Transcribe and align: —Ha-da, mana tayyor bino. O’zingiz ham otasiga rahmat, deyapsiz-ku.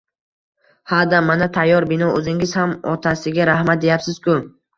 —Ha-da, 0.93 1.19
mana 1.27 1.47
tayyor 1.57 1.85
bino. 1.91 2.07
O’zingiz 2.21 2.55
ham 2.61 2.75
otasiga 2.95 3.47
rahmat, 3.53 3.85
deyapsiz-ku. 3.87 4.41